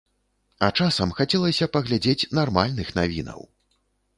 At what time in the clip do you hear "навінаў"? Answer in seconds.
2.99-3.39